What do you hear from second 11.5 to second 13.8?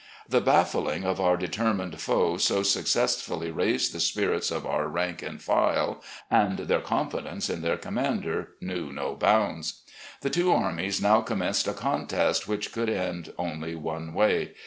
a contest which could end only